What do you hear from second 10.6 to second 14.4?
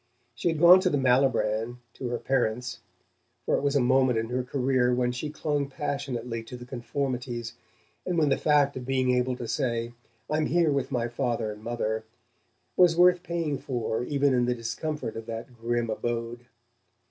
with my father and mother" was worth paying for even